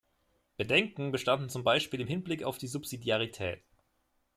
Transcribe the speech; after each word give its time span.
Bedenken 0.57 1.11
bestanden 1.11 1.49
zum 1.49 1.63
Beispiel 1.63 2.01
im 2.01 2.07
Hinblick 2.07 2.41
auf 2.43 2.57
die 2.57 2.65
Subsidiarität. 2.65 3.61